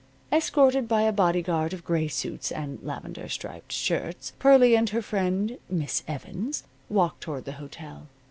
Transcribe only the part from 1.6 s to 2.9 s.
of gray suits and